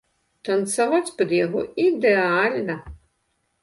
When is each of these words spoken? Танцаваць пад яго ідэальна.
Танцаваць 0.47 1.13
пад 1.21 1.37
яго 1.45 1.59
ідэальна. 1.87 2.83